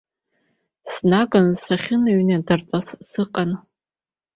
[0.91, 3.51] Снаганы сахьынҩнадыртәаз сыҟан.